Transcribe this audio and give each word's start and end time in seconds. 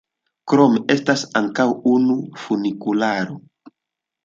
Krome 0.53 0.79
estas 0.93 1.25
ankaŭ 1.41 1.67
unu 1.93 2.17
funikularo. 2.47 3.39